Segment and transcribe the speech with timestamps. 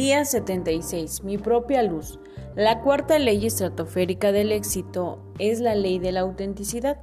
[0.00, 1.24] Día 76.
[1.24, 2.18] Mi propia luz.
[2.56, 7.02] La cuarta ley estratosférica del éxito es la ley de la autenticidad.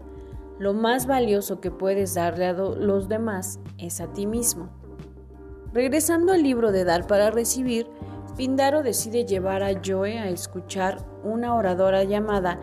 [0.57, 4.71] Lo más valioso que puedes darle a los demás es a ti mismo.
[5.73, 7.88] Regresando al libro de Dar para Recibir,
[8.36, 12.59] Pindaro decide llevar a Joe a escuchar una oradora llamada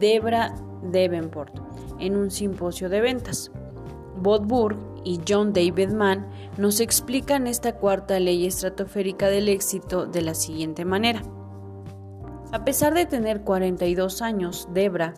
[0.00, 1.54] Debra Devenport
[2.00, 3.50] en un simposio de ventas.
[4.16, 6.26] Bob Burg y John David Mann
[6.56, 11.22] nos explican esta cuarta ley estratosférica del éxito de la siguiente manera.
[12.52, 15.14] A pesar de tener 42 años, Debra,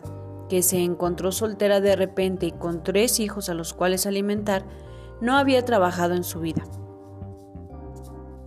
[0.49, 4.65] que se encontró soltera de repente y con tres hijos a los cuales alimentar,
[5.21, 6.63] no había trabajado en su vida.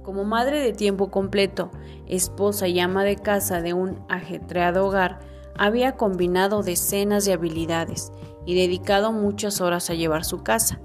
[0.02, 1.70] Como madre de tiempo completo,
[2.06, 5.20] esposa y ama de casa de un ajetreado hogar,
[5.56, 8.12] había combinado decenas de habilidades
[8.46, 10.80] y dedicado muchas horas a llevar su casa.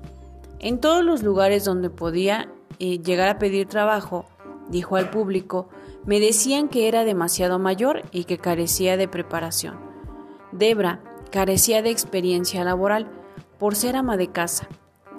[0.65, 4.25] En todos los lugares donde podía eh, llegar a pedir trabajo,
[4.67, 5.69] dijo al público,
[6.07, 9.77] me decían que era demasiado mayor y que carecía de preparación.
[10.51, 13.07] Debra carecía de experiencia laboral
[13.59, 14.67] por ser ama de casa.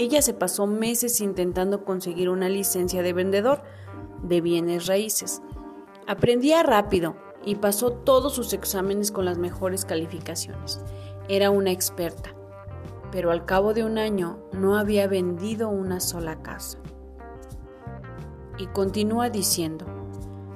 [0.01, 3.63] Ella se pasó meses intentando conseguir una licencia de vendedor
[4.25, 5.43] de bienes raíces.
[6.09, 10.81] Aprendía rápido y pasó todos sus exámenes con las mejores calificaciones.
[11.29, 12.35] Era una experta,
[13.11, 16.79] pero al cabo de un año no había vendido una sola casa.
[18.59, 19.85] Y continúa diciendo,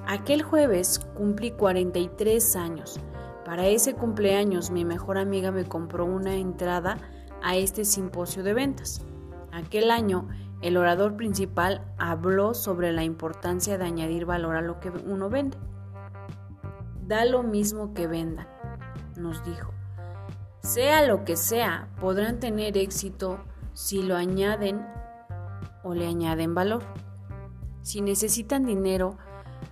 [0.07, 3.01] aquel jueves cumplí 43 años.
[3.45, 6.99] Para ese cumpleaños mi mejor amiga me compró una entrada
[7.43, 9.05] a este simposio de ventas.
[9.53, 10.29] Aquel año
[10.63, 15.57] el orador principal habló sobre la importancia de añadir valor a lo que uno vende.
[17.07, 18.47] Da lo mismo que vendan,
[19.17, 19.73] nos dijo.
[20.63, 23.39] Sea lo que sea, podrán tener éxito
[23.73, 24.87] si lo añaden
[25.83, 26.83] o le añaden valor.
[27.83, 29.17] Si necesitan dinero,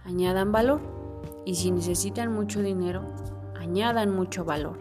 [0.05, 0.81] añadan valor.
[1.45, 3.03] Y si necesitan mucho dinero,
[3.59, 4.79] añadan mucho valor.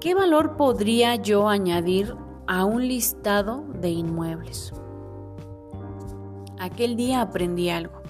[0.00, 2.14] ¿Qué valor podría yo añadir
[2.46, 4.72] a un listado de inmuebles?
[6.58, 8.02] Aquel día aprendí algo.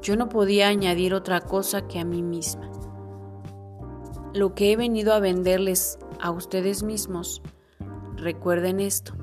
[0.00, 2.70] Yo no podía añadir otra cosa que a mí misma
[4.36, 7.40] lo que he venido a venderles a ustedes mismos,
[8.16, 9.14] recuerden esto.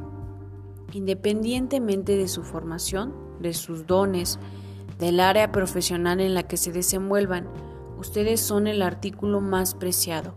[0.91, 4.39] Independientemente de su formación, de sus dones,
[4.97, 7.47] del área profesional en la que se desenvuelvan,
[7.99, 10.35] ustedes son el artículo más preciado.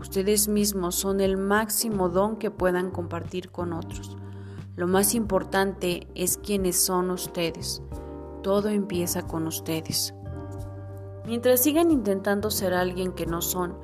[0.00, 4.16] Ustedes mismos son el máximo don que puedan compartir con otros.
[4.76, 7.82] Lo más importante es quiénes son ustedes.
[8.42, 10.14] Todo empieza con ustedes.
[11.26, 13.74] Mientras sigan intentando ser alguien que no son,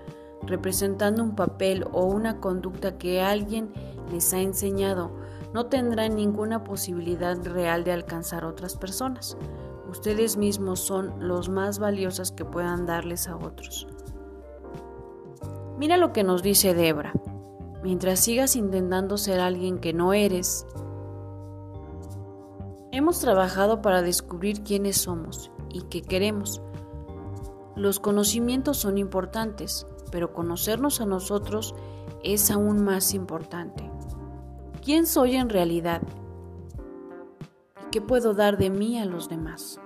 [0.47, 3.72] representando un papel o una conducta que alguien
[4.10, 5.10] les ha enseñado,
[5.53, 9.36] no tendrán ninguna posibilidad real de alcanzar otras personas.
[9.91, 13.86] Ustedes mismos son los más valiosos que puedan darles a otros.
[15.78, 17.12] Mira lo que nos dice Debra.
[17.82, 20.66] Mientras sigas intentando ser alguien que no eres,
[22.92, 26.62] hemos trabajado para descubrir quiénes somos y qué queremos.
[27.74, 31.74] Los conocimientos son importantes, pero conocernos a nosotros
[32.22, 33.90] es aún más importante.
[34.84, 36.02] ¿Quién soy en realidad?
[37.86, 39.80] ¿Y qué puedo dar de mí a los demás?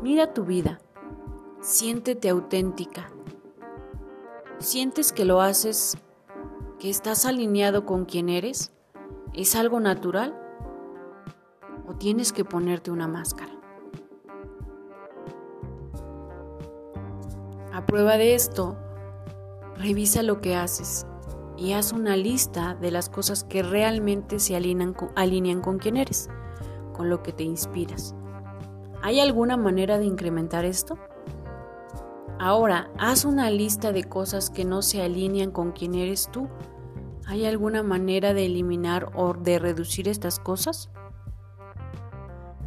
[0.00, 0.78] Mira tu vida,
[1.60, 3.10] siéntete auténtica.
[4.58, 5.98] ¿Sientes que lo haces,
[6.78, 8.72] que estás alineado con quien eres?
[9.34, 10.38] ¿Es algo natural?
[11.88, 13.57] ¿O tienes que ponerte una máscara?
[17.88, 18.76] Prueba de esto,
[19.78, 21.06] revisa lo que haces
[21.56, 24.92] y haz una lista de las cosas que realmente se alinean
[25.62, 26.28] con, quién eres,
[26.92, 28.14] con lo que te inspiras.
[29.00, 30.98] ¿Hay alguna manera de incrementar esto?
[32.38, 36.46] Ahora, haz una lista de cosas que no se alinean con quién eres tú.
[37.24, 40.90] ¿Hay alguna manera de eliminar o de reducir estas cosas?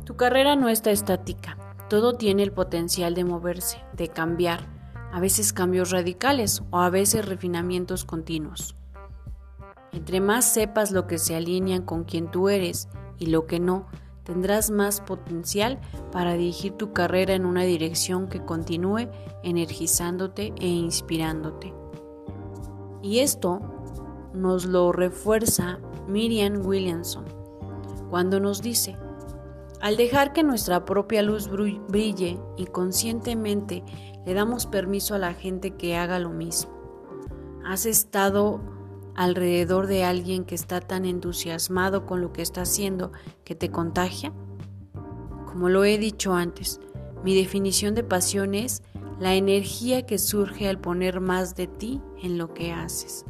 [0.04, 1.58] Tu carrera no está estática.
[1.92, 4.71] Todo tiene el potencial de moverse, de cambiar
[5.12, 8.76] a veces cambios radicales o a veces refinamientos continuos.
[9.92, 12.88] Entre más sepas lo que se alinean con quien tú eres
[13.18, 13.88] y lo que no,
[14.24, 15.80] tendrás más potencial
[16.12, 19.10] para dirigir tu carrera en una dirección que continúe
[19.44, 21.74] energizándote e inspirándote.
[23.02, 23.60] Y esto
[24.34, 27.26] nos lo refuerza Miriam Williamson
[28.10, 28.98] cuando nos dice,
[29.82, 33.84] al dejar que nuestra propia luz brille y conscientemente
[34.26, 36.72] le damos permiso a la gente que haga lo mismo.
[37.66, 38.62] ¿Has estado
[39.16, 43.12] alrededor de alguien que está tan entusiasmado con lo que está haciendo
[43.44, 44.32] que te contagia?
[45.48, 46.80] Como lo he dicho antes,
[47.24, 48.84] mi definición de pasión es
[49.20, 53.26] la energía que surge al poner más de ti en lo que haces.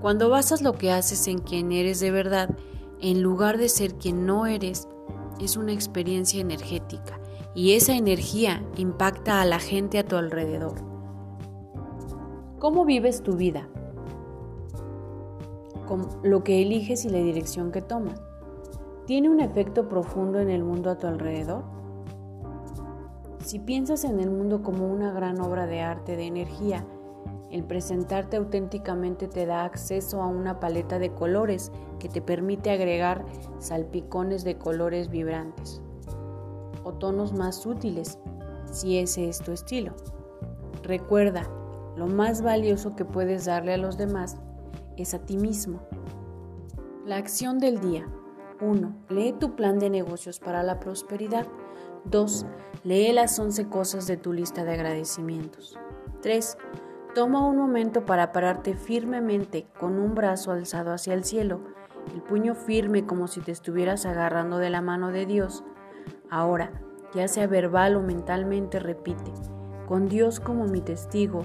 [0.00, 2.56] Cuando basas lo que haces en quien eres de verdad,
[3.00, 4.88] en lugar de ser quien no eres,
[5.40, 7.18] es una experiencia energética
[7.54, 10.74] y esa energía impacta a la gente a tu alrededor.
[12.58, 13.68] ¿Cómo vives tu vida?
[15.86, 18.20] Con lo que eliges y la dirección que tomas.
[19.06, 21.64] ¿Tiene un efecto profundo en el mundo a tu alrededor?
[23.44, 26.84] Si piensas en el mundo como una gran obra de arte de energía,
[27.50, 33.24] el presentarte auténticamente te da acceso a una paleta de colores que te permite agregar
[33.58, 35.80] salpicones de colores vibrantes
[36.84, 38.18] o tonos más útiles,
[38.70, 39.94] si ese es tu estilo.
[40.82, 41.48] Recuerda,
[41.96, 44.36] lo más valioso que puedes darle a los demás
[44.96, 45.80] es a ti mismo.
[47.04, 48.06] La acción del día.
[48.60, 48.94] 1.
[49.08, 51.46] Lee tu plan de negocios para la prosperidad.
[52.04, 52.46] 2.
[52.84, 55.78] Lee las 11 cosas de tu lista de agradecimientos.
[56.22, 56.56] 3.
[57.18, 61.62] Toma un momento para pararte firmemente con un brazo alzado hacia el cielo,
[62.14, 65.64] el puño firme como si te estuvieras agarrando de la mano de Dios.
[66.30, 66.70] Ahora,
[67.16, 69.32] ya sea verbal o mentalmente, repite,
[69.88, 71.42] con Dios como mi testigo.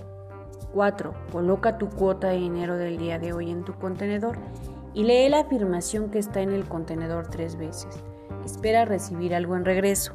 [0.73, 1.11] 4.
[1.31, 4.37] Coloca tu cuota de dinero del día de hoy en tu contenedor
[4.93, 7.97] y lee la afirmación que está en el contenedor tres veces.
[8.45, 10.13] Espera recibir algo en regreso.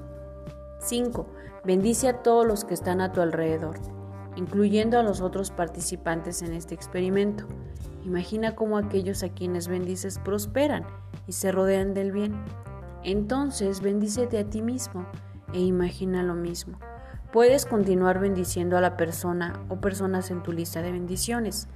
[0.78, 1.26] 5.
[1.64, 3.97] Bendice a todos los que están a tu alrededor
[4.38, 7.44] incluyendo a los otros participantes en este experimento.
[8.04, 10.86] Imagina cómo aquellos a quienes bendices prosperan
[11.26, 12.36] y se rodean del bien.
[13.02, 15.06] Entonces bendícete a ti mismo
[15.52, 16.78] e imagina lo mismo.
[17.32, 21.66] Puedes continuar bendiciendo a la persona o personas en tu lista de bendiciones.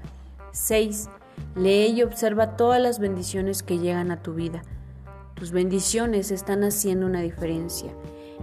[0.52, 1.10] 6.
[1.56, 4.62] Lee y observa todas las bendiciones que llegan a tu vida.
[5.34, 7.92] Tus bendiciones están haciendo una diferencia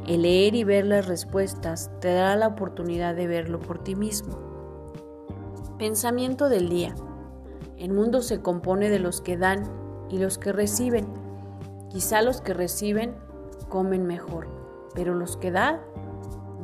[0.07, 4.37] el leer y ver las respuestas te dará la oportunidad de verlo por ti mismo.
[5.77, 6.95] Pensamiento del día.
[7.77, 9.63] El mundo se compone de los que dan
[10.09, 11.07] y los que reciben.
[11.89, 13.15] Quizá los que reciben
[13.69, 14.47] comen mejor,
[14.93, 15.79] pero los que dan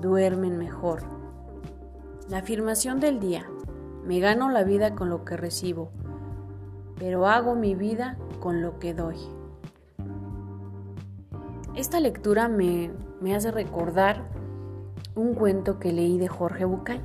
[0.01, 1.03] duermen mejor.
[2.29, 3.49] La afirmación del día.
[4.03, 5.89] Me gano la vida con lo que recibo,
[6.99, 9.17] pero hago mi vida con lo que doy.
[11.75, 12.91] Esta lectura me,
[13.35, 14.23] hace recordar
[15.15, 17.01] un cuento que leí de Jorge Bucay.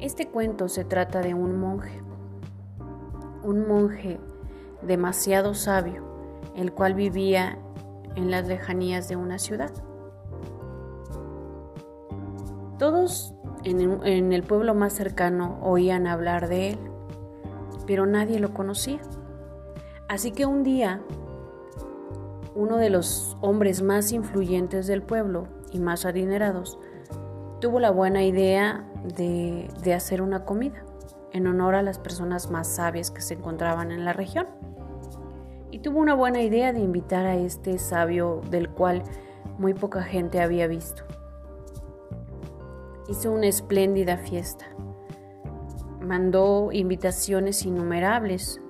[0.00, 2.02] Este cuento se trata de un monje,
[3.42, 4.20] un monje
[4.82, 6.02] demasiado sabio,
[6.56, 7.58] el cual vivía
[8.14, 9.72] en las lejanías de una ciudad.
[12.78, 16.78] Todos en el pueblo más cercano oían hablar de él,
[17.86, 19.00] pero nadie lo conocía.
[20.08, 21.00] Así que un día
[22.54, 26.78] uno de los hombres más influyentes del pueblo y más adinerados,
[27.60, 28.84] tuvo la buena idea
[29.16, 30.84] de, hacer una comida
[31.32, 34.46] en honor a las personas más sabias que se encontraban en la región.
[35.70, 39.02] Y tuvo una buena idea de invitar a este sabio del cual
[39.58, 41.02] muy poca gente había visto.
[43.08, 44.66] Hizo una espléndida fiesta.
[46.00, 48.60] Mandó invitaciones innumerables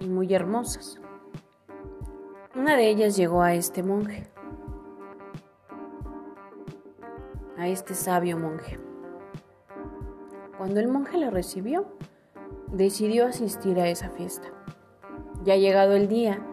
[0.00, 1.01] y muy hermosas.
[2.54, 4.26] Una de ellas llegó a este monje,
[7.56, 8.78] a este sabio monje.
[10.58, 11.86] Cuando el monje la recibió,
[12.70, 14.48] decidió asistir a esa fiesta.
[15.44, 16.44] Ya llegado el día,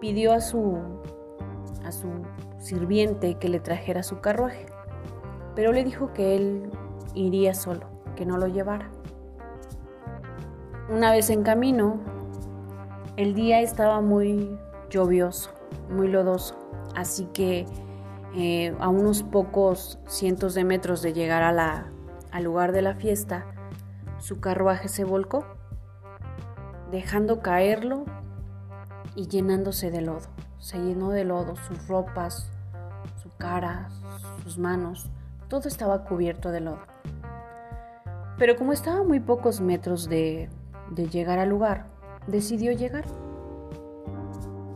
[0.00, 0.78] pidió a su,
[1.82, 2.08] a su
[2.58, 4.66] sirviente que le trajera su carruaje,
[5.54, 6.70] pero le dijo que él
[7.14, 7.86] iría solo,
[8.16, 8.90] que no lo llevara.
[10.90, 12.15] Una vez en camino,
[13.16, 14.58] el día estaba muy
[14.90, 15.50] lluvioso,
[15.90, 16.54] muy lodoso,
[16.94, 17.66] así que
[18.34, 21.86] eh, a unos pocos cientos de metros de llegar a la,
[22.30, 23.46] al lugar de la fiesta,
[24.18, 25.44] su carruaje se volcó,
[26.90, 28.04] dejando caerlo
[29.14, 30.28] y llenándose de lodo.
[30.58, 32.50] Se llenó de lodo sus ropas,
[33.22, 33.88] su cara,
[34.42, 35.10] sus manos,
[35.48, 36.80] todo estaba cubierto de lodo.
[38.36, 40.50] Pero como estaba muy pocos metros de
[41.10, 41.95] llegar al lugar,
[42.26, 43.04] decidió llegar.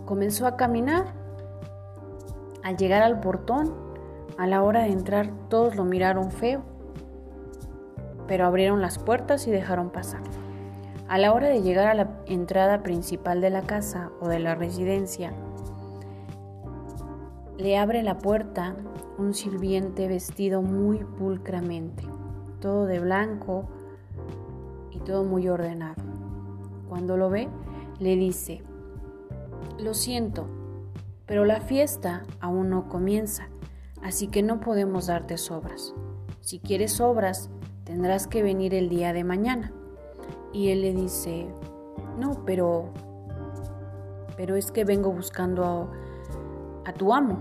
[0.07, 1.15] Comenzó a caminar.
[2.63, 3.75] Al llegar al portón,
[4.37, 6.63] a la hora de entrar, todos lo miraron feo,
[8.27, 10.23] pero abrieron las puertas y dejaron pasar.
[11.09, 14.55] A la hora de llegar a la entrada principal de la casa o de la
[14.55, 15.33] residencia,
[17.59, 18.75] le abre la puerta
[19.19, 22.05] un sirviente vestido muy pulcramente,
[22.61, 23.69] todo de blanco
[24.91, 26.10] y todo muy ordenado.
[26.91, 27.49] Cuando lo ve,
[28.01, 28.65] le dice,
[29.79, 30.49] Lo siento,
[31.25, 33.49] pero la fiesta aún no comienza,
[34.03, 35.95] así que no podemos darte sobras.
[36.41, 37.49] Si quieres sobras,
[37.85, 39.73] tendrás que venir el día de mañana.
[40.53, 41.47] Y él le dice,
[42.19, 42.87] no, pero,
[44.37, 45.93] pero es que vengo buscando
[46.85, 47.39] a, tu amo,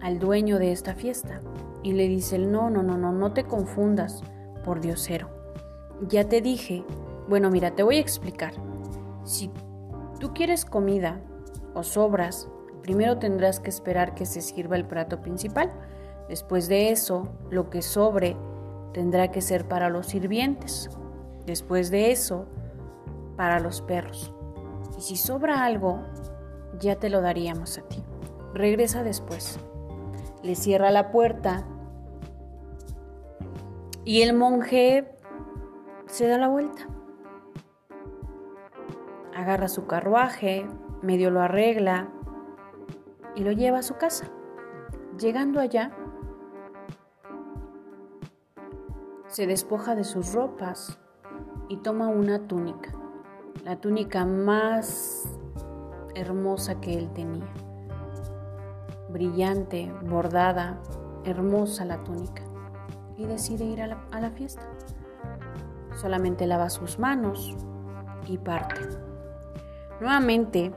[0.00, 1.40] al dueño de esta fiesta.
[1.82, 4.22] Y le dice, no, no, no, no, no te confundas,
[4.64, 5.28] por diosero.
[6.08, 6.84] Ya te dije,
[7.30, 8.52] bueno, mira, te voy a explicar.
[9.22, 9.52] Si
[10.18, 11.20] tú quieres comida
[11.74, 12.48] o sobras,
[12.82, 15.70] primero tendrás que esperar que se sirva el plato principal.
[16.28, 18.36] Después de eso, lo que sobre
[18.92, 20.90] tendrá que ser para los sirvientes.
[21.46, 22.46] Después de eso,
[23.36, 24.34] para los perros.
[24.98, 26.00] Y si sobra algo,
[26.80, 28.02] ya te lo daríamos a ti.
[28.54, 29.60] Regresa después.
[30.42, 31.64] Le cierra la puerta
[34.04, 35.14] y el monje
[36.06, 36.88] se da la vuelta.
[39.40, 40.66] Agarra su carruaje,
[41.00, 42.10] medio lo arregla
[43.34, 44.26] y lo lleva a su casa.
[45.18, 45.92] Llegando allá,
[49.28, 50.98] se despoja de sus ropas
[51.70, 52.92] y toma una túnica,
[53.64, 55.24] la túnica más
[56.14, 57.48] hermosa que él tenía.
[59.08, 60.82] Brillante, bordada,
[61.24, 62.42] hermosa la túnica.
[63.16, 64.68] Y decide ir a la, fiesta.
[65.94, 67.56] Solamente lava sus manos
[68.26, 69.09] y parte.
[70.00, 70.72] Nuevamente,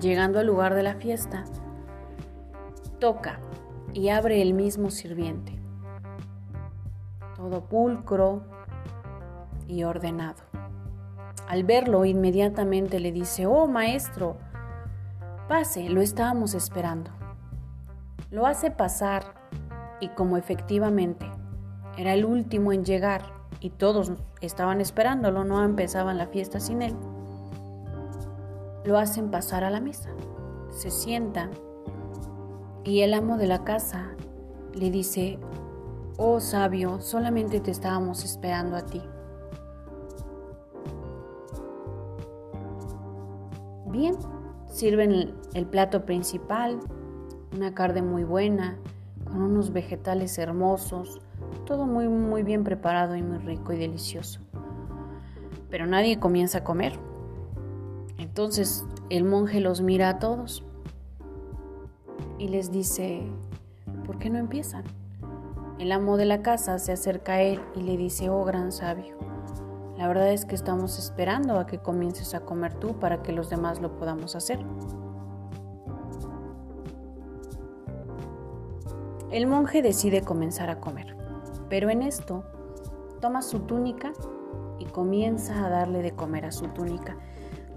[0.00, 1.44] llegando al lugar de la fiesta,
[2.98, 3.40] toca
[3.92, 5.58] y abre el mismo sirviente.
[7.36, 8.42] Todo pulcro,
[9.70, 10.42] y ordenado.
[11.48, 14.36] Al verlo, inmediatamente le dice, oh maestro,
[15.48, 17.10] pase, lo estábamos esperando.
[18.30, 19.34] Lo hace pasar
[20.00, 21.26] y como efectivamente
[21.96, 23.22] era el último en llegar
[23.60, 26.96] y todos estaban esperándolo, no empezaban la fiesta sin él,
[28.84, 30.10] lo hacen pasar a la mesa.
[30.70, 31.50] Se sienta
[32.84, 34.16] y el amo de la casa
[34.74, 35.38] le dice,
[36.16, 39.02] oh sabio, solamente te estábamos esperando a ti.
[43.90, 44.16] Bien,
[44.68, 46.78] sirven el, plato principal,
[47.54, 48.78] una carne muy buena,
[49.24, 51.20] con unos vegetales hermosos,
[51.66, 54.40] todo muy, muy bien preparado y muy rico y delicioso.
[55.68, 57.09] Pero nadie comienza a comer.
[58.30, 60.62] Entonces el monje los mira a todos
[62.38, 63.22] y les dice,
[64.06, 64.84] ¿por qué no empiezan?
[65.80, 69.16] El amo de la casa se acerca a él y le dice, oh gran sabio,
[69.98, 73.50] la verdad es que estamos esperando a que comiences a comer tú para que los
[73.50, 74.64] demás lo podamos hacer.
[79.32, 81.16] El monje decide comenzar a comer,
[81.68, 82.44] pero en esto
[83.20, 84.12] toma su túnica
[84.78, 87.16] y comienza a darle de comer a su túnica.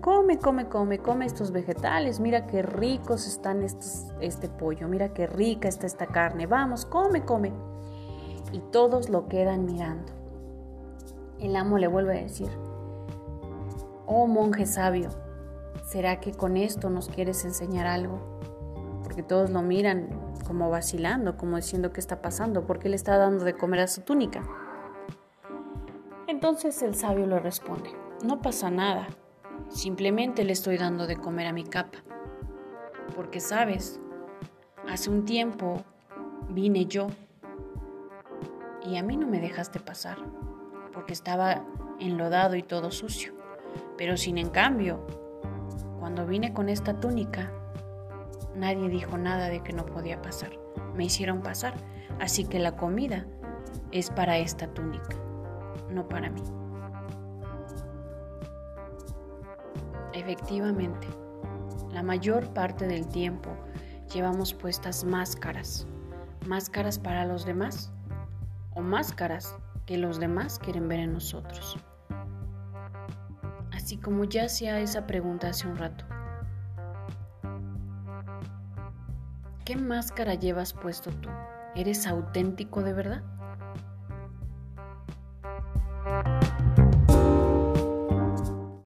[0.04, 2.20] Come, come, come, come estos vegetales.
[2.20, 4.90] Mira qué ricos están estos, este pollo.
[4.90, 6.46] Mira qué rica está esta carne.
[6.46, 7.54] Vamos, come, come.
[8.52, 10.12] Y todos lo quedan mirando.
[11.40, 12.50] El amo le vuelve a decir,
[14.06, 15.08] oh monje sabio,
[15.86, 18.20] ¿será que con esto nos quieres enseñar algo?
[19.04, 20.10] Porque todos lo miran
[20.46, 24.02] como vacilando, como diciendo qué está pasando, porque le está dando de comer a su
[24.02, 24.44] túnica.
[26.28, 27.90] Entonces el sabio le responde,
[28.22, 29.08] no pasa nada,
[29.70, 32.00] simplemente le estoy dando de comer a mi capa.
[33.16, 34.00] Porque sabes,
[34.90, 35.84] hace un tiempo
[36.50, 37.08] vine yo
[38.86, 40.18] y a mí no me dejaste pasar
[40.94, 41.66] porque estaba
[42.00, 43.34] enlodado y todo sucio.
[43.98, 45.06] Pero sin en cambio,
[46.00, 47.52] cuando vine con esta túnica,
[48.56, 50.52] nadie dijo nada de que no podía pasar.
[50.96, 51.74] Me hicieron pasar,
[52.20, 53.26] así que la comida
[53.92, 55.16] es para esta túnica,
[55.90, 56.42] no para mí.
[60.14, 61.08] Efectivamente,
[61.92, 63.58] la mayor parte del tiempo
[64.14, 65.88] llevamos puestas máscaras,
[66.46, 67.92] máscaras para los demás
[68.76, 71.78] o máscaras que los demás quieren ver en nosotros.
[73.72, 76.06] Así como ya hacía esa pregunta hace un rato.
[79.66, 81.30] ¿Qué máscara llevas puesto tú?
[81.76, 83.24] ¿Eres auténtico de verdad?